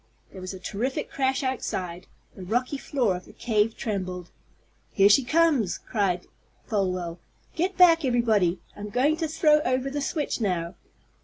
[0.31, 2.07] There was a terrific crash outside.
[2.35, 4.31] The rocky floor of the cave trembled.
[4.91, 6.25] "Here she comes!" cried
[6.67, 7.19] Folwell.
[7.55, 8.59] "Get back, everybody!
[8.75, 10.73] I'm going to throw over the switch now!"